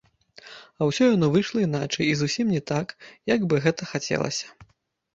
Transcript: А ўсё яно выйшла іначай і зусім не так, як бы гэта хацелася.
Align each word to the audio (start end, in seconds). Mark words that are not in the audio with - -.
А 0.79 0.87
ўсё 0.89 1.03
яно 1.15 1.27
выйшла 1.35 1.59
іначай 1.67 2.09
і 2.15 2.17
зусім 2.23 2.57
не 2.57 2.65
так, 2.75 2.99
як 3.37 3.49
бы 3.53 3.65
гэта 3.67 3.81
хацелася. 3.95 4.47